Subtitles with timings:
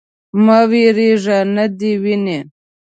[0.45, 1.39] _مه وېرېږه.
[1.55, 2.39] نه دې ويني.